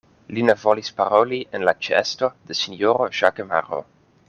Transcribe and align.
Li 0.35 0.45
ne 0.45 0.53
volis 0.61 0.89
paroli 1.01 1.41
en 1.59 1.67
la 1.69 1.75
ĉeesto 1.89 2.31
de 2.49 2.59
sinjoro 2.63 3.09
Ĵakemaro. 3.21 3.85